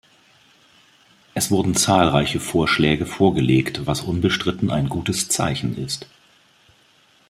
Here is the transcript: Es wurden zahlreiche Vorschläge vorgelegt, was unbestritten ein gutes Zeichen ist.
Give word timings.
Es 1.35 1.51
wurden 1.51 1.75
zahlreiche 1.75 2.39
Vorschläge 2.39 3.05
vorgelegt, 3.05 3.85
was 3.85 4.01
unbestritten 4.01 4.71
ein 4.71 4.89
gutes 4.89 5.27
Zeichen 5.29 5.77
ist. 5.77 6.07